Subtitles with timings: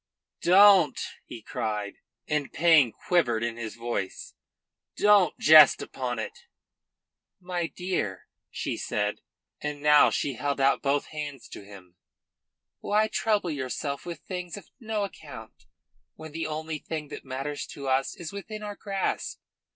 [0.41, 1.97] "Don't!" he cried,
[2.27, 4.33] and pain quivered in his voice.
[4.97, 6.47] "Don't jest upon it."
[7.39, 9.21] "My dear," she said,
[9.59, 11.97] and now she held out both hands to him,
[12.79, 15.65] "why trouble yourself with things of no account,
[16.15, 19.39] when the only thing that matters to us is within our grasp?